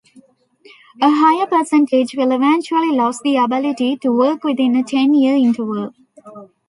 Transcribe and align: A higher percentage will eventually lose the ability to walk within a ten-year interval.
A 0.99 1.09
higher 1.11 1.45
percentage 1.45 2.15
will 2.15 2.31
eventually 2.31 2.89
lose 2.97 3.19
the 3.19 3.37
ability 3.37 3.97
to 3.97 4.09
walk 4.11 4.43
within 4.43 4.75
a 4.75 4.81
ten-year 4.83 5.35
interval. 5.35 5.91